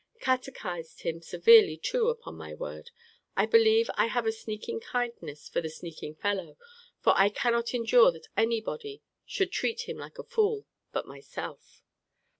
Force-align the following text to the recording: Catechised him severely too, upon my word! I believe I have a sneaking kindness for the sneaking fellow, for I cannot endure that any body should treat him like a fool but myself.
Catechised 0.19 1.01
him 1.03 1.21
severely 1.21 1.77
too, 1.77 2.07
upon 2.09 2.33
my 2.33 2.55
word! 2.55 2.89
I 3.37 3.45
believe 3.45 3.87
I 3.93 4.07
have 4.07 4.25
a 4.25 4.31
sneaking 4.31 4.79
kindness 4.79 5.47
for 5.47 5.61
the 5.61 5.69
sneaking 5.69 6.15
fellow, 6.15 6.57
for 7.03 7.13
I 7.15 7.29
cannot 7.29 7.75
endure 7.75 8.11
that 8.13 8.27
any 8.35 8.61
body 8.61 9.03
should 9.27 9.51
treat 9.51 9.81
him 9.87 9.97
like 9.97 10.17
a 10.17 10.23
fool 10.23 10.65
but 10.91 11.05
myself. 11.05 11.83